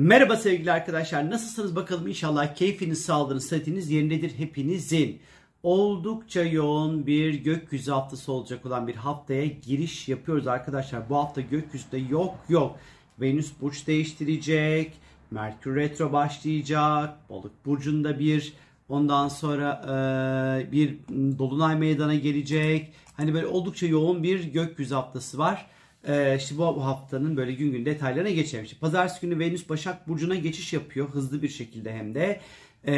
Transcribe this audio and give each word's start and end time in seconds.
Merhaba 0.00 0.36
sevgili 0.36 0.72
arkadaşlar. 0.72 1.30
Nasılsınız 1.30 1.76
bakalım 1.76 2.06
inşallah 2.06 2.54
keyfiniz, 2.54 3.04
sağlığınız, 3.04 3.46
sıhhatiniz 3.46 3.90
yerindedir 3.90 4.38
hepinizin. 4.38 5.20
Oldukça 5.62 6.42
yoğun 6.42 7.06
bir 7.06 7.34
gökyüzü 7.34 7.90
haftası 7.90 8.32
olacak 8.32 8.66
olan 8.66 8.86
bir 8.86 8.94
haftaya 8.94 9.46
giriş 9.46 10.08
yapıyoruz 10.08 10.46
arkadaşlar. 10.46 11.10
Bu 11.10 11.16
hafta 11.16 11.40
gökyüzünde 11.40 11.98
yok 11.98 12.34
yok. 12.48 12.78
Venüs 13.20 13.52
burç 13.60 13.86
değiştirecek. 13.86 14.92
Merkür 15.30 15.76
retro 15.76 16.12
başlayacak. 16.12 17.30
Balık 17.30 17.66
burcunda 17.66 18.18
bir 18.18 18.52
ondan 18.88 19.28
sonra 19.28 19.82
e, 19.84 20.72
bir 20.72 20.98
dolunay 21.38 21.78
meydana 21.78 22.14
gelecek. 22.14 22.92
Hani 23.16 23.34
böyle 23.34 23.46
oldukça 23.46 23.86
yoğun 23.86 24.22
bir 24.22 24.44
gökyüzü 24.44 24.94
haftası 24.94 25.38
var. 25.38 25.66
Ee, 26.08 26.36
işte 26.38 26.58
bu 26.58 26.84
haftanın 26.84 27.36
böyle 27.36 27.52
gün 27.52 27.72
gün 27.72 27.84
detaylarına 27.84 28.30
geçelim. 28.30 28.64
İşte 28.64 28.76
Pazartesi 28.80 29.20
günü 29.20 29.38
Venüs 29.38 29.68
Başak 29.68 30.08
Burcu'na 30.08 30.34
geçiş 30.34 30.72
yapıyor. 30.72 31.08
Hızlı 31.08 31.42
bir 31.42 31.48
şekilde 31.48 31.92
hem 31.92 32.14
de. 32.14 32.40
Ee, 32.84 32.92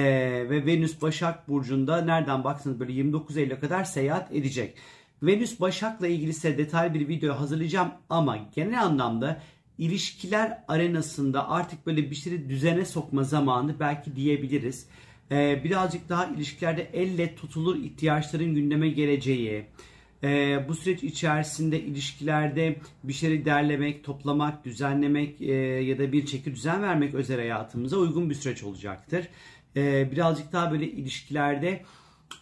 ve 0.50 0.66
Venüs 0.66 1.02
Başak 1.02 1.48
Burcu'nda 1.48 2.00
nereden 2.00 2.44
baksanız 2.44 2.80
böyle 2.80 2.92
29 2.92 3.36
Eylül'e 3.36 3.58
kadar 3.58 3.84
seyahat 3.84 4.32
edecek. 4.32 4.74
Venüs 5.22 5.60
Başak'la 5.60 6.06
ilgili 6.06 6.32
size 6.32 6.58
detaylı 6.58 6.94
bir 6.94 7.08
video 7.08 7.34
hazırlayacağım 7.34 7.92
ama 8.10 8.38
genel 8.54 8.82
anlamda 8.82 9.40
ilişkiler 9.78 10.58
arenasında 10.68 11.50
artık 11.50 11.86
böyle 11.86 12.10
bir 12.10 12.14
şeyi 12.14 12.48
düzene 12.48 12.84
sokma 12.84 13.24
zamanı 13.24 13.80
belki 13.80 14.16
diyebiliriz. 14.16 14.86
Ee, 15.30 15.60
birazcık 15.64 16.08
daha 16.08 16.26
ilişkilerde 16.26 16.90
elle 16.92 17.34
tutulur 17.34 17.76
ihtiyaçların 17.76 18.54
gündeme 18.54 18.88
geleceği, 18.88 19.66
e, 20.24 20.60
bu 20.68 20.74
süreç 20.74 21.02
içerisinde 21.02 21.80
ilişkilerde 21.80 22.76
bir 23.04 23.12
şeyleri 23.12 23.44
derlemek, 23.44 24.04
toplamak, 24.04 24.64
düzenlemek 24.64 25.40
e, 25.40 25.52
ya 25.82 25.98
da 25.98 26.12
bir 26.12 26.26
çeki 26.26 26.54
düzen 26.54 26.82
vermek 26.82 27.14
özel 27.14 27.36
hayatımıza 27.36 27.96
uygun 27.96 28.30
bir 28.30 28.34
süreç 28.34 28.62
olacaktır. 28.62 29.28
E, 29.76 30.12
birazcık 30.12 30.52
daha 30.52 30.72
böyle 30.72 30.86
ilişkilerde 30.86 31.82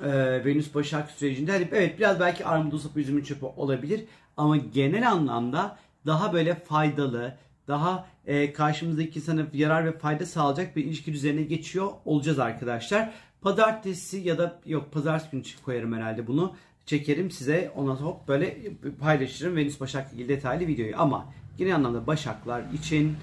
e, 0.00 0.45
Venüs 0.45 0.75
Başak 0.75 1.11
sürecinde 1.11 1.53
hani 1.53 1.69
evet 1.72 1.98
biraz 1.98 2.20
belki 2.20 2.47
armudu 2.47 2.78
sapı 2.78 3.00
üzümün 3.00 3.22
çöpü 3.22 3.47
olabilir 3.47 4.05
ama 4.37 4.56
genel 4.56 5.11
anlamda 5.11 5.78
daha 6.06 6.33
böyle 6.33 6.55
faydalı, 6.55 7.37
daha 7.69 8.06
e, 8.27 8.53
karşımızdaki 8.53 9.19
insana 9.19 9.47
yarar 9.53 9.87
ve 9.87 9.98
fayda 9.98 10.27
sağlayacak 10.27 10.77
bir 10.77 10.84
ilişki 10.84 11.12
düzenine 11.12 11.42
geçiyor 11.42 11.92
olacağız 12.05 12.39
arkadaşlar. 12.39 13.12
Pazartesi 13.41 14.17
ya 14.17 14.39
da 14.39 14.61
yok 14.67 14.92
pazartesi 14.92 15.31
günü 15.31 15.42
koyarım 15.65 15.92
herhalde 15.92 16.27
bunu 16.27 16.55
çekerim 16.86 17.31
size 17.31 17.73
ona 17.77 17.95
hop 17.95 18.28
böyle 18.28 18.59
paylaşırım 19.00 19.56
Venüs 19.56 19.81
Başak 19.81 20.12
ilgili 20.12 20.28
detaylı 20.28 20.67
videoyu 20.67 21.00
ama 21.00 21.33
genel 21.59 21.75
anlamda 21.75 22.06
Başaklar 22.06 22.62
için 22.72 23.17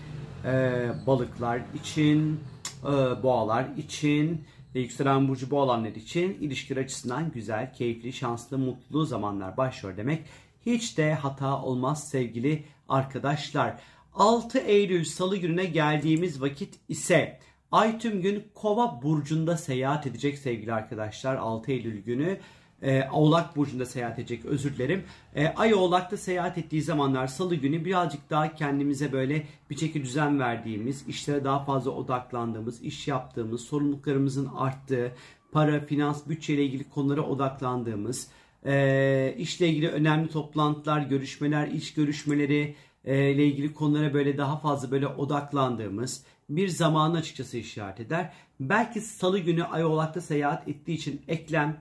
e, 0.45 0.83
balıklar 1.07 1.61
için 1.83 2.39
e, 2.83 2.87
boğalar 3.23 3.65
için 3.77 4.45
ve 4.75 4.79
yükselen 4.79 5.27
burcu 5.27 5.51
boğalanlar 5.51 5.89
için 5.89 6.33
ilişkiler 6.33 6.81
açısından 6.81 7.31
güzel, 7.31 7.73
keyifli, 7.73 8.13
şanslı, 8.13 8.57
mutlu 8.57 9.05
zamanlar 9.05 9.57
başlıyor 9.57 9.97
demek. 9.97 10.25
Hiç 10.65 10.97
de 10.97 11.13
hata 11.13 11.61
olmaz 11.61 12.09
sevgili 12.09 12.63
arkadaşlar. 12.89 13.79
6 14.13 14.57
Eylül 14.57 15.05
Salı 15.05 15.37
gününe 15.37 15.65
geldiğimiz 15.65 16.41
vakit 16.41 16.79
ise 16.89 17.39
Ay 17.71 17.99
tüm 17.99 18.21
gün 18.21 18.47
Kova 18.53 19.01
burcunda 19.01 19.57
seyahat 19.57 20.07
edecek 20.07 20.37
sevgili 20.37 20.73
arkadaşlar 20.73 21.35
6 21.35 21.71
Eylül 21.71 22.03
günü 22.03 22.39
e, 22.81 23.03
Oğlak 23.11 23.55
Burcu'nda 23.55 23.85
seyahat 23.85 24.19
edecek 24.19 24.45
özür 24.45 24.75
dilerim. 24.75 25.03
E, 25.35 25.47
Ay 25.47 25.73
Oğlak'ta 25.73 26.17
seyahat 26.17 26.57
ettiği 26.57 26.81
zamanlar 26.81 27.27
salı 27.27 27.55
günü 27.55 27.85
birazcık 27.85 28.29
daha 28.29 28.55
kendimize 28.55 29.11
böyle 29.11 29.43
bir 29.69 29.75
çeki 29.75 30.03
düzen 30.03 30.39
verdiğimiz, 30.39 31.07
işlere 31.07 31.43
daha 31.43 31.65
fazla 31.65 31.91
odaklandığımız, 31.91 32.81
iş 32.81 33.07
yaptığımız, 33.07 33.61
sorumluluklarımızın 33.61 34.49
arttığı, 34.57 35.11
para, 35.51 35.85
finans, 35.85 36.27
bütçeyle 36.27 36.65
ilgili 36.65 36.89
konulara 36.89 37.21
odaklandığımız, 37.21 38.27
e, 38.65 39.35
işle 39.37 39.69
ilgili 39.69 39.89
önemli 39.89 40.29
toplantılar, 40.29 41.01
görüşmeler, 41.01 41.67
iş 41.67 41.93
görüşmeleri 41.93 42.75
e, 43.05 43.31
ile 43.31 43.45
ilgili 43.45 43.73
konulara 43.73 44.13
böyle 44.13 44.37
daha 44.37 44.57
fazla 44.57 44.91
böyle 44.91 45.07
odaklandığımız 45.07 46.23
bir 46.49 46.67
zamanı 46.67 47.17
açıkçası 47.17 47.57
işaret 47.57 47.99
eder. 47.99 48.33
Belki 48.59 49.01
salı 49.01 49.39
günü 49.39 49.63
Ay 49.63 49.85
Oğlak'ta 49.85 50.21
seyahat 50.21 50.67
ettiği 50.67 50.93
için 50.93 51.21
eklem, 51.27 51.79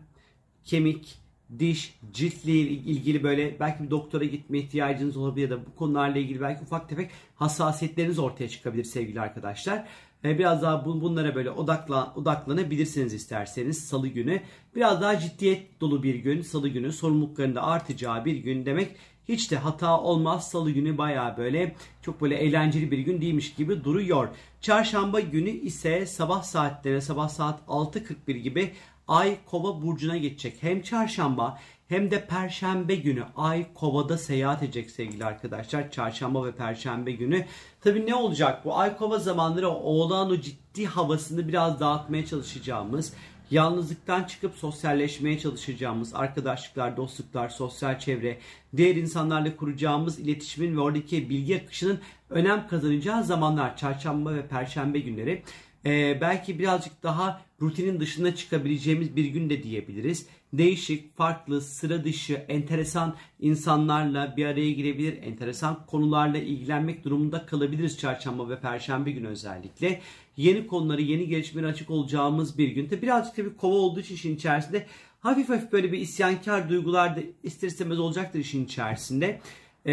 kemik, 0.66 1.19
diş, 1.59 1.99
ciltle 2.12 2.53
ilgili 2.53 3.22
böyle 3.22 3.60
belki 3.60 3.84
bir 3.84 3.91
doktora 3.91 4.25
gitme 4.25 4.59
ihtiyacınız 4.59 5.16
olabilir 5.16 5.50
ya 5.50 5.56
da 5.56 5.66
bu 5.66 5.75
konularla 5.77 6.19
ilgili 6.19 6.41
belki 6.41 6.62
ufak 6.62 6.88
tefek 6.88 7.10
hassasiyetleriniz 7.34 8.19
ortaya 8.19 8.49
çıkabilir 8.49 8.84
sevgili 8.84 9.21
arkadaşlar. 9.21 9.87
Ee, 10.25 10.38
biraz 10.38 10.62
daha 10.62 10.84
bunlara 10.84 11.34
böyle 11.34 11.50
odaklan, 11.50 12.19
odaklanabilirsiniz 12.19 13.15
isterseniz 13.15 13.84
salı 13.84 14.09
günü. 14.09 14.41
Biraz 14.75 15.00
daha 15.00 15.19
ciddiyet 15.19 15.81
dolu 15.81 16.03
bir 16.03 16.15
gün 16.15 16.43
salı 16.43 16.69
günü 16.69 16.93
sorumlulukların 16.93 17.54
da 17.54 17.62
artacağı 17.62 18.25
bir 18.25 18.37
gün 18.37 18.66
demek 18.66 18.97
hiç 19.28 19.50
de 19.50 19.56
hata 19.56 20.00
olmaz. 20.00 20.50
Salı 20.50 20.71
günü 20.71 20.98
baya 20.98 21.34
böyle 21.38 21.75
çok 22.03 22.21
böyle 22.21 22.37
eğlenceli 22.37 22.91
bir 22.91 22.98
gün 22.98 23.21
değilmiş 23.21 23.54
gibi 23.54 23.84
duruyor. 23.84 24.28
Çarşamba 24.60 25.21
günü 25.21 25.50
ise 25.50 26.06
sabah 26.06 26.43
saatlerine 26.43 27.00
sabah 27.00 27.28
saat 27.28 27.60
6.41 27.69 28.33
gibi 28.33 28.72
Ay 29.09 29.39
Kova 29.47 29.83
burcuna 29.83 30.17
geçecek. 30.17 30.56
Hem 30.61 30.83
çarşamba 30.83 31.59
hem 31.89 32.11
de 32.11 32.27
perşembe 32.27 32.94
günü 32.94 33.25
Ay 33.37 33.72
Kova'da 33.75 34.19
seyahat 34.19 34.62
edecek 34.62 34.91
sevgili 34.91 35.25
arkadaşlar. 35.25 35.91
Çarşamba 35.91 36.47
ve 36.47 36.53
perşembe 36.53 37.12
günü. 37.12 37.45
Tabi 37.81 38.06
ne 38.06 38.15
olacak 38.15 38.65
bu? 38.65 38.78
Ay 38.78 38.97
Kova 38.97 39.19
zamanları 39.19 39.69
oğlan 39.69 40.31
o 40.31 40.41
ciddi 40.41 40.87
havasını 40.87 41.49
biraz 41.49 41.81
dağıtmaya 41.81 42.27
çalışacağımız, 42.27 43.12
yalnızlıktan 43.50 44.25
çıkıp 44.25 44.55
sosyalleşmeye 44.55 45.39
çalışacağımız 45.39 46.15
arkadaşlıklar, 46.15 46.97
dostluklar, 46.97 47.49
sosyal 47.49 47.99
çevre, 47.99 48.39
diğer 48.77 48.97
insanlarla 48.97 49.56
kuracağımız 49.56 50.19
iletişimin 50.19 50.77
ve 50.77 50.81
oradaki 50.81 51.31
bilgi 51.31 51.62
akışının 51.62 52.00
önem 52.31 52.69
kazanacağı 52.69 53.25
zamanlar 53.25 53.77
çarşamba 53.77 54.34
ve 54.34 54.47
perşembe 54.47 54.99
günleri. 54.99 55.43
Ee, 55.87 56.19
belki 56.21 56.59
birazcık 56.59 57.03
daha 57.03 57.41
rutinin 57.63 58.01
dışına 58.01 58.35
çıkabileceğimiz 58.35 59.17
bir 59.17 59.25
gün 59.25 59.51
de 59.51 59.63
diyebiliriz. 59.63 60.27
Değişik, 60.53 61.17
farklı, 61.17 61.61
sıra 61.61 62.05
dışı, 62.05 62.35
enteresan 62.35 63.17
insanlarla 63.41 64.35
bir 64.37 64.47
araya 64.47 64.73
girebilir. 64.73 65.23
Enteresan 65.23 65.87
konularla 65.87 66.39
ilgilenmek 66.39 67.05
durumunda 67.05 67.47
kalabiliriz 67.47 67.99
çarşamba 67.99 68.49
ve 68.49 68.61
perşembe 68.61 69.11
günü 69.11 69.29
özellikle. 69.29 70.01
Yeni 70.37 70.67
konuları, 70.67 71.03
yeni 71.03 71.29
gelişmeleri 71.29 71.71
açık 71.71 71.91
olacağımız 71.91 72.59
bir 72.59 72.69
gün. 72.69 72.89
Tabi 72.89 73.03
birazcık 73.03 73.37
tabii 73.37 73.57
kova 73.57 73.75
olduğu 73.75 74.01
için 74.01 74.15
işin 74.15 74.37
içerisinde 74.37 74.87
hafif 75.21 75.49
hafif 75.49 75.73
böyle 75.73 75.93
bir 75.93 75.99
isyankar 75.99 76.69
duygular 76.69 77.17
da 77.17 77.21
ister 77.43 77.69
istemez 77.69 77.99
olacaktır 77.99 78.39
işin 78.39 78.65
içerisinde. 78.65 79.41
Ee, 79.87 79.93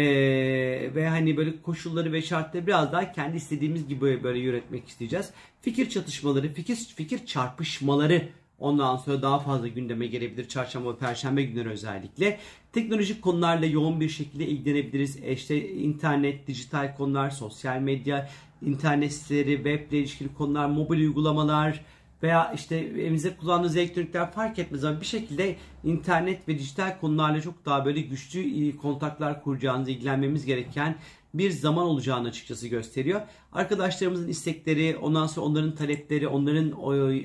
ve 0.94 1.08
hani 1.08 1.36
böyle 1.36 1.62
koşulları 1.62 2.12
ve 2.12 2.22
şartları 2.22 2.66
biraz 2.66 2.92
daha 2.92 3.12
kendi 3.12 3.36
istediğimiz 3.36 3.88
gibi 3.88 4.22
böyle, 4.22 4.38
yönetmek 4.38 4.88
isteyeceğiz. 4.88 5.30
Fikir 5.60 5.90
çatışmaları, 5.90 6.52
fikir 6.52 6.76
fikir 6.76 7.26
çarpışmaları 7.26 8.28
ondan 8.58 8.96
sonra 8.96 9.22
daha 9.22 9.38
fazla 9.38 9.68
gündeme 9.68 10.06
gelebilir 10.06 10.48
çarşamba 10.48 10.92
ve 10.92 10.96
perşembe 10.96 11.42
günleri 11.42 11.68
özellikle. 11.68 12.38
Teknolojik 12.72 13.22
konularla 13.22 13.66
yoğun 13.66 14.00
bir 14.00 14.08
şekilde 14.08 14.46
ilgilenebiliriz. 14.46 15.16
E 15.22 15.32
işte 15.32 15.68
internet, 15.68 16.46
dijital 16.46 16.96
konular, 16.96 17.30
sosyal 17.30 17.80
medya, 17.80 18.30
internet 18.62 19.12
siteleri, 19.12 19.56
web 19.56 19.92
ile 19.92 19.98
ilişkili 19.98 20.34
konular, 20.34 20.66
mobil 20.66 20.98
uygulamalar, 20.98 21.80
veya 22.24 22.52
işte 22.54 22.76
evimizde 22.76 23.36
kullandığımız 23.36 23.76
elektronikler 23.76 24.30
fark 24.30 24.58
etmez 24.58 24.84
ama 24.84 25.00
bir 25.00 25.06
şekilde 25.06 25.56
internet 25.84 26.48
ve 26.48 26.58
dijital 26.58 27.00
konularla 27.00 27.40
çok 27.40 27.66
daha 27.66 27.84
böyle 27.84 28.00
güçlü 28.00 28.68
e, 28.68 28.76
kontaklar 28.76 29.42
kuracağınızı 29.42 29.90
ilgilenmemiz 29.90 30.46
gereken 30.46 30.96
bir 31.34 31.50
zaman 31.50 31.84
olacağını 31.84 32.28
açıkçası 32.28 32.68
gösteriyor. 32.68 33.20
Arkadaşlarımızın 33.52 34.28
istekleri, 34.28 34.96
ondan 34.96 35.26
sonra 35.26 35.46
onların 35.46 35.74
talepleri, 35.74 36.28
onların 36.28 36.70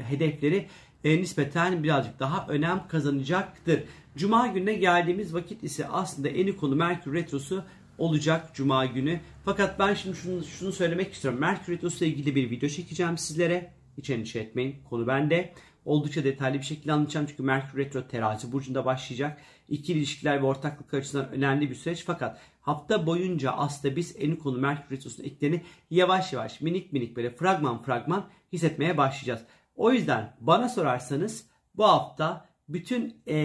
hedefleri 0.04 0.68
e, 1.04 1.18
nispeten 1.18 1.84
birazcık 1.84 2.20
daha 2.20 2.48
önem 2.48 2.88
kazanacaktır. 2.88 3.84
Cuma 4.18 4.48
gününe 4.48 4.74
geldiğimiz 4.74 5.34
vakit 5.34 5.64
ise 5.64 5.88
aslında 5.88 6.30
en 6.30 6.54
konu 6.54 6.76
Merkür 6.76 7.14
Retrosu 7.14 7.64
olacak 7.98 8.50
Cuma 8.54 8.86
günü. 8.86 9.20
Fakat 9.46 9.80
ben 9.80 9.94
şimdi 9.94 10.18
şunu, 10.18 10.44
şunu 10.44 10.72
söylemek 10.72 11.14
istiyorum. 11.14 11.40
Merkür 11.40 11.74
Retrosu 11.74 12.06
ile 12.06 12.12
ilgili 12.12 12.36
bir 12.36 12.50
video 12.52 12.70
çekeceğim 12.70 13.18
sizlere. 13.18 13.79
Hiç 14.00 14.10
endişe 14.10 14.40
etmeyin. 14.40 14.76
Konu 14.90 15.08
bende. 15.08 15.54
Oldukça 15.86 16.24
detaylı 16.24 16.58
bir 16.58 16.64
şekilde 16.64 16.94
anlatacağım 16.94 17.26
çünkü 17.30 17.44
Merkür 17.44 17.78
Retro 17.78 18.08
terazi 18.08 18.52
burcunda 18.52 18.86
başlayacak. 18.86 19.42
İkili 19.70 19.98
ilişkiler 19.98 20.42
ve 20.42 20.46
ortaklık 20.46 20.94
açısından 20.94 21.30
önemli 21.30 21.70
bir 21.70 21.76
süreç 21.76 22.04
fakat 22.06 22.40
hafta 22.62 23.06
boyunca 23.06 23.52
aslında 23.52 23.96
biz 23.96 24.16
en 24.20 24.36
konu 24.36 24.58
Merkür 24.58 24.96
Retrosu'nun 24.96 25.28
eklerini 25.28 25.64
yavaş 25.90 26.34
yavaş 26.34 26.62
minik 26.62 26.94
minik 26.94 27.16
böyle 27.16 27.36
fragman 27.36 27.84
fragman 27.84 28.30
hissetmeye 28.54 28.98
başlayacağız. 28.98 29.42
O 29.76 29.92
yüzden 29.92 30.36
bana 30.40 30.70
sorarsanız 30.70 31.46
bu 31.76 31.84
hafta 31.84 32.46
bütün 32.70 33.22
e, 33.28 33.38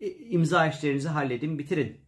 e, 0.00 0.10
imza 0.10 0.66
işlerinizi 0.66 1.08
halledin 1.08 1.58
bitirin. 1.58 2.00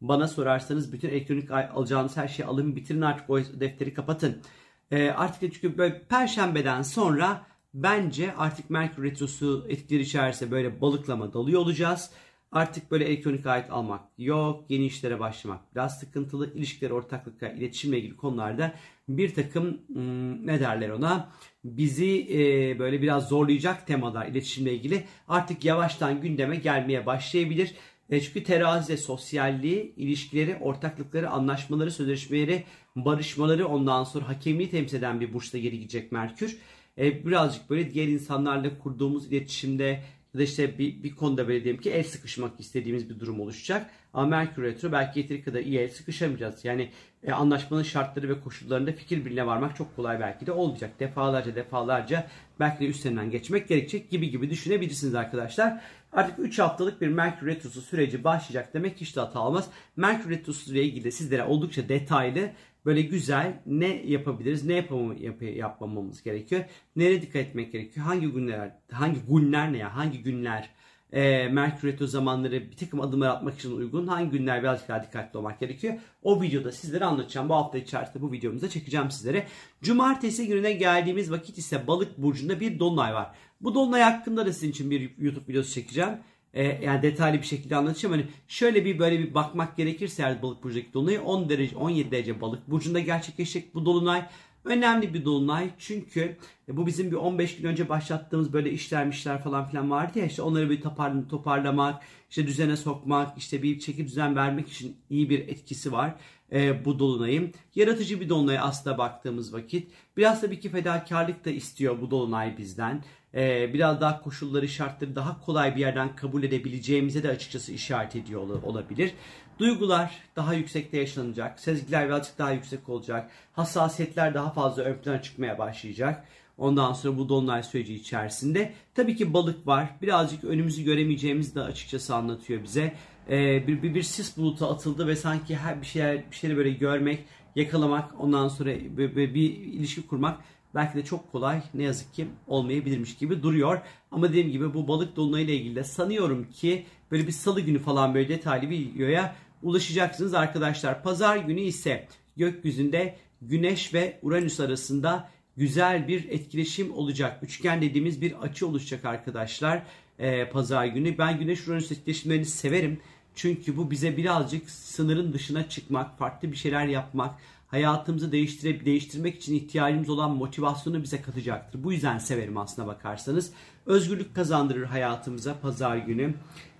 Bana 0.00 0.28
sorarsanız 0.28 0.92
bütün 0.92 1.08
elektronik 1.08 1.50
alacağınız 1.50 2.16
her 2.16 2.28
şeyi 2.28 2.46
alın 2.46 2.76
bitirin 2.76 3.00
artık 3.00 3.30
o 3.30 3.38
defteri 3.38 3.94
kapatın 3.94 4.42
E, 4.90 5.10
artık 5.10 5.54
çünkü 5.54 5.78
böyle 5.78 6.02
perşembeden 6.02 6.82
sonra 6.82 7.46
bence 7.74 8.34
artık 8.36 8.70
Merkür 8.70 9.02
Retrosu 9.02 9.66
etkileri 9.68 10.02
içerisinde 10.02 10.50
böyle 10.50 10.80
balıklama 10.80 11.32
dalıyor 11.32 11.60
olacağız. 11.60 12.10
Artık 12.52 12.90
böyle 12.90 13.04
elektronik 13.04 13.46
alet 13.46 13.70
almak 13.70 14.00
yok. 14.18 14.64
Yeni 14.68 14.86
işlere 14.86 15.20
başlamak 15.20 15.74
biraz 15.74 15.98
sıkıntılı. 15.98 16.54
İlişkiler, 16.54 16.90
ortaklıkla, 16.90 17.48
iletişimle 17.48 17.98
ilgili 17.98 18.16
konularda 18.16 18.74
bir 19.08 19.34
takım 19.34 19.78
hmm, 19.86 20.46
ne 20.46 20.60
derler 20.60 20.90
ona 20.90 21.32
bizi 21.64 22.26
e, 22.32 22.78
böyle 22.78 23.02
biraz 23.02 23.28
zorlayacak 23.28 23.86
temalar 23.86 24.26
iletişimle 24.26 24.74
ilgili 24.74 25.04
artık 25.28 25.64
yavaştan 25.64 26.20
gündeme 26.20 26.56
gelmeye 26.56 27.06
başlayabilir. 27.06 27.74
Çünkü 28.10 28.44
terazide 28.44 28.96
sosyalliği, 28.96 29.94
ilişkileri, 29.96 30.56
ortaklıkları, 30.56 31.30
anlaşmaları, 31.30 31.90
sözleşmeleri, 31.90 32.64
barışmaları 32.96 33.66
ondan 33.68 34.04
sonra 34.04 34.28
hakemliği 34.28 34.70
temsil 34.70 34.96
eden 34.98 35.20
bir 35.20 35.32
burçta 35.32 35.58
geri 35.58 35.78
gidecek 35.78 36.12
Merkür. 36.12 36.58
E, 36.98 37.26
birazcık 37.26 37.70
böyle 37.70 37.94
diğer 37.94 38.08
insanlarla 38.08 38.78
kurduğumuz 38.78 39.26
iletişimde 39.26 40.02
ya 40.34 40.40
da 40.40 40.42
işte 40.42 40.78
bir, 40.78 41.02
bir 41.02 41.14
konuda 41.14 41.48
böyle 41.48 41.64
diyelim 41.64 41.80
ki 41.80 41.90
el 41.90 42.04
sıkışmak 42.04 42.60
istediğimiz 42.60 43.10
bir 43.10 43.20
durum 43.20 43.40
oluşacak. 43.40 43.90
Ama 44.14 44.26
Merkür 44.26 44.62
Retro 44.62 44.92
belki 44.92 45.18
yeteri 45.18 45.42
kadar 45.42 45.60
iyi 45.60 45.88
sıkışamayacağız. 45.88 46.64
Yani 46.64 46.90
e, 47.22 47.32
anlaşmanın 47.32 47.82
şartları 47.82 48.28
ve 48.28 48.40
koşullarında 48.40 48.92
fikir 48.92 49.24
birliğine 49.24 49.46
varmak 49.46 49.76
çok 49.76 49.96
kolay 49.96 50.20
belki 50.20 50.46
de 50.46 50.52
olmayacak. 50.52 51.00
Defalarca 51.00 51.54
defalarca 51.54 52.26
belki 52.60 52.80
de 52.80 52.86
üstlerinden 52.86 53.30
geçmek 53.30 53.68
gerekecek 53.68 54.10
gibi 54.10 54.30
gibi 54.30 54.50
düşünebilirsiniz 54.50 55.14
arkadaşlar. 55.14 55.80
Artık 56.12 56.38
3 56.38 56.58
haftalık 56.58 57.00
bir 57.00 57.08
Merkür 57.08 57.46
Retrosu 57.46 57.80
süreci 57.80 58.24
başlayacak 58.24 58.74
demek 58.74 59.00
hiç 59.00 59.16
de 59.16 59.20
hata 59.20 59.40
olmaz. 59.40 59.70
Merkür 59.96 60.30
Retrosu 60.30 60.72
ile 60.72 60.84
ilgili 60.84 61.12
sizlere 61.12 61.44
oldukça 61.44 61.88
detaylı 61.88 62.50
böyle 62.86 63.02
güzel 63.02 63.60
ne 63.66 63.86
yapabiliriz, 63.86 64.64
ne 64.64 64.74
yapamam, 64.74 65.16
yap, 65.16 65.42
yapmamamız 65.42 66.22
gerekiyor, 66.22 66.64
nereye 66.96 67.22
dikkat 67.22 67.42
etmek 67.42 67.72
gerekiyor, 67.72 68.06
hangi 68.06 68.26
günler, 68.26 68.72
hangi 68.92 69.20
günler 69.20 69.72
ne 69.72 69.78
ya, 69.78 69.96
hangi 69.96 70.22
günler 70.22 70.70
e, 71.12 71.48
Merkür 71.48 71.88
Retro 71.88 72.06
zamanları 72.06 72.70
bir 72.70 72.76
takım 72.76 73.00
adımlar 73.00 73.28
atmak 73.28 73.58
için 73.58 73.76
uygun, 73.76 74.06
hangi 74.06 74.30
günler 74.30 74.62
birazcık 74.62 74.88
daha 74.88 75.02
dikkatli 75.02 75.38
olmak 75.38 75.60
gerekiyor. 75.60 75.94
O 76.22 76.42
videoda 76.42 76.72
sizlere 76.72 77.04
anlatacağım. 77.04 77.48
Bu 77.48 77.54
hafta 77.54 77.78
içerisinde 77.78 78.22
bu 78.22 78.32
videomuzda 78.32 78.68
çekeceğim 78.68 79.10
sizlere. 79.10 79.46
Cumartesi 79.82 80.46
gününe 80.46 80.72
geldiğimiz 80.72 81.30
vakit 81.30 81.58
ise 81.58 81.86
Balık 81.86 82.18
Burcu'nda 82.18 82.60
bir 82.60 82.78
dolunay 82.78 83.14
var. 83.14 83.30
Bu 83.60 83.74
dolunay 83.74 84.02
hakkında 84.02 84.46
da 84.46 84.52
sizin 84.52 84.70
için 84.70 84.90
bir 84.90 85.10
YouTube 85.18 85.48
videosu 85.48 85.74
çekeceğim 85.74 86.18
e, 86.54 86.64
yani 86.64 87.02
detaylı 87.02 87.38
bir 87.38 87.46
şekilde 87.46 87.76
anlatacağım. 87.76 88.14
Hani 88.14 88.26
şöyle 88.48 88.84
bir 88.84 88.98
böyle 88.98 89.18
bir 89.18 89.34
bakmak 89.34 89.76
gerekirse 89.76 90.22
eğer 90.22 90.42
balık 90.42 90.62
burcundaki 90.62 90.94
dolunay 90.94 91.18
10 91.24 91.48
derece 91.48 91.76
17 91.76 92.10
derece 92.10 92.40
balık 92.40 92.70
burcunda 92.70 93.00
gerçekleşecek 93.00 93.74
bu 93.74 93.86
dolunay. 93.86 94.26
Önemli 94.64 95.14
bir 95.14 95.24
dolunay 95.24 95.70
çünkü 95.78 96.36
e, 96.68 96.76
bu 96.76 96.86
bizim 96.86 97.10
bir 97.10 97.16
15 97.16 97.56
gün 97.56 97.68
önce 97.68 97.88
başlattığımız 97.88 98.52
böyle 98.52 98.70
işlermişler 98.70 99.42
falan 99.42 99.68
filan 99.68 99.90
vardı 99.90 100.18
ya 100.18 100.26
işte 100.26 100.42
onları 100.42 100.70
bir 100.70 100.80
topar, 100.80 101.28
toparlamak, 101.28 102.02
işte 102.30 102.46
düzene 102.46 102.76
sokmak, 102.76 103.38
işte 103.38 103.62
bir 103.62 103.78
çeki 103.78 104.06
düzen 104.06 104.36
vermek 104.36 104.68
için 104.68 104.96
iyi 105.10 105.30
bir 105.30 105.48
etkisi 105.48 105.92
var 105.92 106.14
e, 106.52 106.84
bu 106.84 106.98
dolunayın. 106.98 107.54
Yaratıcı 107.74 108.20
bir 108.20 108.28
dolunay 108.28 108.58
aslında 108.58 108.98
baktığımız 108.98 109.54
vakit. 109.54 109.92
Biraz 110.16 110.40
tabii 110.40 110.60
ki 110.60 110.68
fedakarlık 110.68 111.44
da 111.44 111.50
istiyor 111.50 112.00
bu 112.00 112.10
dolunay 112.10 112.58
bizden. 112.58 113.04
E, 113.34 113.74
biraz 113.74 114.00
daha 114.00 114.22
koşulları, 114.22 114.68
şartları 114.68 115.16
daha 115.16 115.40
kolay 115.40 115.76
bir 115.76 115.80
yerden 115.80 116.16
kabul 116.16 116.42
edebileceğimize 116.42 117.22
de 117.22 117.28
açıkçası 117.28 117.72
işaret 117.72 118.16
ediyor 118.16 118.40
olabilir. 118.62 119.12
Duygular 119.58 120.14
daha 120.36 120.54
yüksekte 120.54 120.98
yaşanacak. 120.98 121.60
Sezgiler 121.60 122.06
birazcık 122.06 122.38
daha 122.38 122.52
yüksek 122.52 122.88
olacak. 122.88 123.30
Hassasiyetler 123.52 124.34
daha 124.34 124.50
fazla 124.50 124.82
ön 124.82 124.94
plana 124.94 125.22
çıkmaya 125.22 125.58
başlayacak. 125.58 126.24
Ondan 126.58 126.92
sonra 126.92 127.18
bu 127.18 127.28
dolunay 127.28 127.62
süreci 127.62 127.94
içerisinde 127.94 128.72
tabii 128.94 129.16
ki 129.16 129.32
balık 129.32 129.66
var. 129.66 129.88
Birazcık 130.02 130.44
önümüzü 130.44 130.82
göremeyeceğimizi 130.82 131.54
de 131.54 131.60
açıkçası 131.60 132.14
anlatıyor 132.14 132.62
bize. 132.62 132.94
Ee, 133.28 133.66
bir, 133.66 133.82
bir, 133.82 133.94
bir 133.94 134.02
sis 134.02 134.36
bulutu 134.36 134.66
atıldı 134.66 135.06
ve 135.06 135.16
sanki 135.16 135.56
her 135.56 135.80
bir 135.80 135.86
şeyler 135.86 136.30
bir 136.30 136.36
şeyleri 136.36 136.58
böyle 136.58 136.70
görmek, 136.70 137.24
yakalamak, 137.56 138.20
ondan 138.20 138.48
sonra 138.48 138.70
bir, 138.70 139.16
bir, 139.16 139.34
bir 139.34 139.50
ilişki 139.50 140.06
kurmak 140.06 140.40
belki 140.74 140.98
de 140.98 141.04
çok 141.04 141.32
kolay 141.32 141.62
ne 141.74 141.82
yazık 141.82 142.14
ki 142.14 142.26
olmayabilirmiş 142.46 143.16
gibi 143.16 143.42
duruyor. 143.42 143.80
Ama 144.10 144.28
dediğim 144.28 144.50
gibi 144.50 144.74
bu 144.74 144.88
balık 144.88 145.16
dolunayı 145.16 145.44
ile 145.44 145.54
ilgili 145.54 145.76
de 145.76 145.84
sanıyorum 145.84 146.46
ki 146.50 146.86
böyle 147.10 147.26
bir 147.26 147.32
salı 147.32 147.60
günü 147.60 147.78
falan 147.78 148.14
böyle 148.14 148.28
detaylı 148.28 148.70
bir 148.70 148.78
videoya 148.78 149.36
ulaşacaksınız 149.62 150.34
arkadaşlar. 150.34 151.02
Pazar 151.02 151.36
günü 151.36 151.60
ise 151.60 152.08
gökyüzünde 152.36 153.16
Güneş 153.42 153.94
ve 153.94 154.18
Uranüs 154.22 154.60
arasında 154.60 155.30
güzel 155.60 156.08
bir 156.08 156.28
etkileşim 156.28 156.92
olacak. 156.92 157.38
Üçgen 157.42 157.82
dediğimiz 157.82 158.20
bir 158.20 158.32
açı 158.42 158.66
oluşacak 158.66 159.04
arkadaşlar 159.04 159.82
e, 160.18 160.50
pazar 160.50 160.86
günü. 160.86 161.18
Ben 161.18 161.38
Güneş 161.38 161.68
Uranüs 161.68 161.92
etkileşimlerini 161.92 162.44
severim. 162.44 163.00
Çünkü 163.34 163.76
bu 163.76 163.90
bize 163.90 164.16
birazcık 164.16 164.70
sınırın 164.70 165.32
dışına 165.32 165.68
çıkmak, 165.68 166.18
farklı 166.18 166.52
bir 166.52 166.56
şeyler 166.56 166.86
yapmak, 166.86 167.34
hayatımızı 167.68 168.32
değiştire, 168.32 168.84
değiştirmek 168.84 169.36
için 169.36 169.54
ihtiyacımız 169.54 170.08
olan 170.08 170.30
motivasyonu 170.30 171.02
bize 171.02 171.22
katacaktır. 171.22 171.84
Bu 171.84 171.92
yüzden 171.92 172.18
severim 172.18 172.56
aslına 172.56 172.86
bakarsanız. 172.86 173.52
Özgürlük 173.86 174.34
kazandırır 174.34 174.84
hayatımıza 174.84 175.54
pazar 175.60 175.96
günü. 175.96 176.34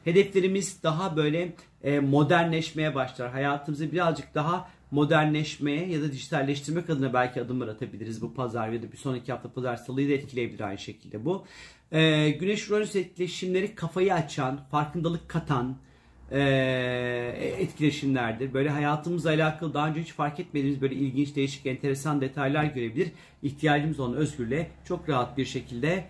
Hedeflerimiz 0.05 0.83
daha 0.83 1.17
böyle 1.17 1.55
e, 1.83 2.01
modernleşmeye 2.01 2.95
başlar. 2.95 3.31
Hayatımızı 3.31 3.93
birazcık 3.93 4.35
daha 4.35 4.69
modernleşmeye 4.91 5.89
ya 5.89 6.03
da 6.03 6.13
dijitalleştirmek 6.13 6.91
adına 6.91 7.13
belki 7.13 7.41
adımlar 7.41 7.69
atabiliriz 7.69 8.23
bu 8.23 8.35
pazar 8.35 8.69
ya 8.69 8.83
da 8.83 8.93
bir 8.93 8.97
sonraki 8.97 9.33
hafta 9.33 9.53
pazar 9.53 9.77
salıyı 9.77 10.09
da 10.09 10.13
etkileyebilir 10.13 10.61
aynı 10.61 10.79
şekilde 10.79 11.25
bu. 11.25 11.45
Ee, 11.93 12.31
Güneş 12.31 12.71
Uranüs 12.71 12.97
etkileşimleri 12.97 13.75
kafayı 13.75 14.15
açan, 14.15 14.61
farkındalık 14.71 15.29
katan 15.29 15.77
e, 16.31 16.41
etkileşimlerdir. 17.59 18.55
Böyle 18.55 18.71
hayatımızla 18.71 19.31
alakalı 19.31 19.75
daha 19.75 19.89
önce 19.89 20.03
hiç 20.03 20.13
fark 20.13 20.41
etmediğimiz 20.41 20.83
böyle 20.83 20.95
ilginç, 20.95 21.37
değişik, 21.37 21.67
enteresan 21.67 22.21
detaylar 22.21 22.65
görebilir. 22.65 23.13
İhtiyacımız 23.43 24.01
olan 24.01 24.15
özgürlüğe 24.15 24.71
çok 24.85 25.09
rahat 25.09 25.39
bir 25.39 25.45
şekilde 25.45 26.05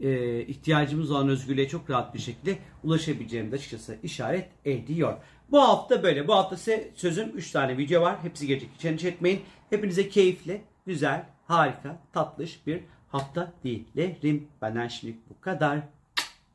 e, 0.00 0.40
ihtiyacımız 0.42 1.10
olan 1.10 1.28
özgürlüğe 1.28 1.68
çok 1.68 1.90
rahat 1.90 2.14
bir 2.14 2.18
şekilde 2.18 2.58
ulaşabileceğimiz 2.84 3.54
açıkçası 3.54 3.98
işaret 4.02 4.48
ediyor. 4.64 5.16
Bu 5.50 5.60
hafta 5.60 6.02
böyle. 6.02 6.28
Bu 6.28 6.34
hafta 6.34 6.56
size 6.56 6.90
sözüm 6.94 7.28
3 7.36 7.50
tane 7.50 7.78
video 7.78 8.02
var. 8.02 8.16
Hepsi 8.22 8.46
gelecek. 8.46 8.70
Hiç 8.78 9.04
etmeyin. 9.04 9.42
Hepinize 9.70 10.08
keyifli, 10.08 10.62
güzel, 10.86 11.26
harika, 11.46 11.96
tatlış 12.12 12.66
bir 12.66 12.80
hafta 13.08 13.52
dilerim. 13.64 14.48
Benden 14.62 14.88
şimdi 14.88 15.16
bu 15.30 15.40
kadar. 15.40 15.78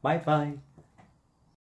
Bye 0.04 0.24
bye. 0.28 0.73